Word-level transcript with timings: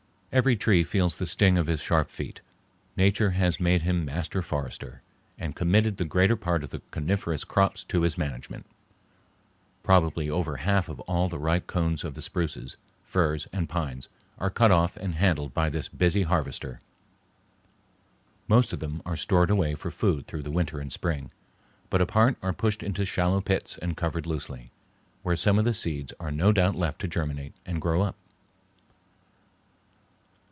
Every 0.33 0.55
tree 0.55 0.85
feels 0.85 1.17
the 1.17 1.27
sting 1.27 1.57
of 1.57 1.67
his 1.67 1.81
sharp 1.81 2.09
feet. 2.09 2.39
Nature 2.95 3.31
has 3.31 3.59
made 3.59 3.81
him 3.81 4.05
master 4.05 4.41
forester, 4.41 5.01
and 5.37 5.57
committed 5.57 5.97
the 5.97 6.05
greater 6.05 6.37
part 6.37 6.63
of 6.63 6.69
the 6.69 6.79
coniferous 6.89 7.43
crops 7.43 7.83
to 7.89 8.03
his 8.03 8.17
management. 8.17 8.65
Probably 9.83 10.29
over 10.29 10.55
half 10.55 10.87
of 10.87 11.01
all 11.01 11.27
the 11.27 11.37
ripe 11.37 11.67
cones 11.67 12.05
of 12.05 12.13
the 12.13 12.21
spruces, 12.21 12.77
firs, 13.03 13.45
and 13.51 13.67
pines 13.67 14.07
are 14.37 14.49
cut 14.49 14.71
off 14.71 14.95
and 14.95 15.15
handled 15.15 15.53
by 15.53 15.67
this 15.67 15.89
busy 15.89 16.23
harvester. 16.23 16.79
Most 18.47 18.71
of 18.71 18.79
them 18.79 19.01
are 19.05 19.17
stored 19.17 19.49
away 19.51 19.75
for 19.75 19.91
food 19.91 20.27
through 20.27 20.43
the 20.43 20.49
winter 20.51 20.79
and 20.79 20.93
spring, 20.93 21.31
but 21.89 21.99
a 22.01 22.05
part 22.05 22.37
are 22.41 22.53
pushed 22.53 22.83
into 22.83 23.03
shallow 23.03 23.41
pits 23.41 23.77
and 23.79 23.97
covered 23.97 24.25
loosely, 24.25 24.69
where 25.23 25.35
some 25.35 25.59
of 25.59 25.65
the 25.65 25.73
seeds 25.73 26.13
are 26.21 26.31
no 26.31 26.53
doubt 26.53 26.75
left 26.77 27.01
to 27.01 27.07
germinate 27.09 27.51
and 27.65 27.81
grow 27.81 28.01
up. 28.01 28.15